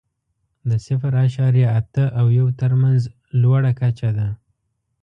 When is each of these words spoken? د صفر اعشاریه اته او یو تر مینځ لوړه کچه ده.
د 0.69 0.71
صفر 0.85 1.11
اعشاریه 1.21 1.67
اته 1.79 2.05
او 2.19 2.25
یو 2.39 2.47
تر 2.59 2.71
مینځ 2.81 3.03
لوړه 3.41 3.71
کچه 3.79 4.09
ده. 4.17 4.27